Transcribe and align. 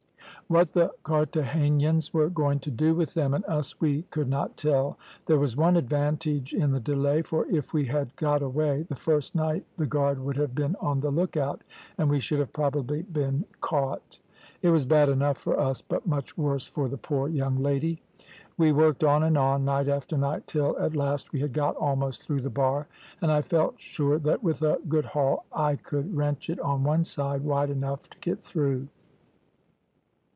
What 0.47 0.73
the 0.73 0.91
Carthagenans 1.03 2.13
were 2.13 2.29
going 2.29 2.59
to 2.59 2.71
do 2.71 2.93
with 2.93 3.13
them 3.13 3.33
and 3.33 3.45
us 3.45 3.79
we 3.79 4.01
could 4.11 4.27
not 4.27 4.57
tell. 4.57 4.97
There 5.25 5.39
was 5.39 5.55
one 5.55 5.77
advantage 5.77 6.53
in 6.53 6.73
the 6.73 6.79
delay, 6.81 7.21
for 7.21 7.45
if 7.49 7.71
we 7.71 7.85
had 7.85 8.13
got 8.17 8.41
away 8.43 8.83
the 8.83 8.97
first 8.97 9.33
night 9.33 9.63
the 9.77 9.85
guard 9.87 10.19
would 10.19 10.35
have 10.35 10.53
been 10.53 10.75
on 10.81 10.99
the 10.99 11.09
look 11.09 11.37
out, 11.37 11.61
and 11.97 12.09
we 12.09 12.19
should 12.19 12.39
have 12.39 12.51
probably 12.51 13.03
been 13.03 13.45
caught. 13.61 14.19
It 14.61 14.71
was 14.71 14.85
bad 14.85 15.07
enough 15.07 15.37
for 15.37 15.57
us, 15.57 15.81
but 15.81 16.05
much 16.05 16.37
worse 16.37 16.65
for 16.65 16.89
the 16.89 16.97
poor 16.97 17.29
young 17.29 17.55
lady. 17.55 18.01
We 18.57 18.73
worked 18.73 19.05
on 19.05 19.23
and 19.23 19.37
on, 19.37 19.63
night 19.63 19.87
after 19.87 20.17
night, 20.17 20.47
till 20.47 20.77
at 20.79 20.97
last 20.97 21.31
we 21.31 21.39
had 21.39 21.53
got 21.53 21.77
almost 21.77 22.23
through 22.23 22.41
the 22.41 22.49
bar, 22.49 22.89
and 23.21 23.31
I 23.31 23.41
felt 23.41 23.79
sure 23.79 24.19
that 24.19 24.43
with 24.43 24.61
a 24.63 24.79
good 24.89 25.05
haul 25.05 25.45
I 25.53 25.77
could 25.77 26.13
wrench 26.13 26.49
it 26.49 26.59
on 26.59 26.83
one 26.83 27.05
side 27.05 27.41
wide 27.41 27.69
enough 27.69 28.09
to 28.09 28.17
get 28.19 28.41
through. 28.41 28.89